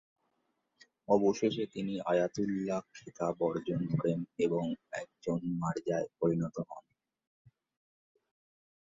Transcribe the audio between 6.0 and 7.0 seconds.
পরিণত হন।